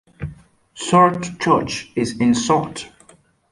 [0.75, 2.89] Surte Church is in Surte.